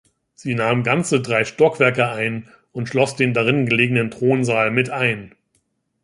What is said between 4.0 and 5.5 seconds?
Thronsaal mit ein.